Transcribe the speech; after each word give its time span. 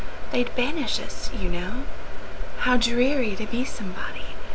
They 0.31 0.43
'd 0.43 0.55
banish 0.55 0.99
us, 0.99 1.29
you 1.31 1.47
know. 1.47 1.83
How 2.61 2.75
dreary 2.75 3.35
to 3.35 3.45
be 3.45 3.63
somebody! 3.65 4.33